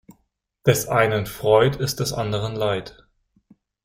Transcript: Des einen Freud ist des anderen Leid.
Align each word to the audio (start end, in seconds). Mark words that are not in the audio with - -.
Des 0.65 0.87
einen 0.87 1.27
Freud 1.27 1.75
ist 1.77 1.99
des 1.99 2.11
anderen 2.11 2.55
Leid. 2.55 3.05